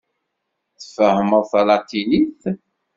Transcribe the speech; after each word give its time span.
Tfehhmeḍ 0.81 1.43
talatinit? 1.51 2.41